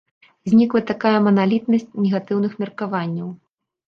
Знікла 0.51 0.79
такая 0.91 1.19
маналітнасць 1.27 1.85
негатыўных 2.05 2.57
меркаванняў. 2.65 3.29